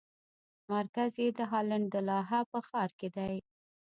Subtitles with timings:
[0.71, 3.35] مرکز یې د هالنډ د لاهه په ښار کې دی.